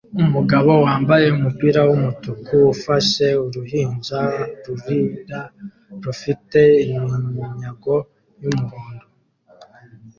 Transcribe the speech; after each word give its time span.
Umugabo 0.23 0.71
wambaye 0.85 1.25
umupira 1.37 1.79
wumutuku 1.89 2.55
ufashe 2.73 3.27
uruhinja 3.45 4.21
rurira 4.63 5.39
rufite 6.03 6.59
iminyago 6.91 7.95
yumuhondo 8.41 9.05